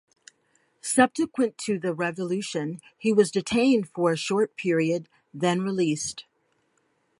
Subsequent 0.81 1.59
to 1.59 1.77
the 1.77 1.93
revolution 1.93 2.81
he 2.97 3.13
was 3.13 3.29
detained 3.29 3.87
for 3.87 4.11
a 4.11 4.17
short 4.17 4.57
period 4.57 5.07
then 5.31 5.61
released. 5.61 6.25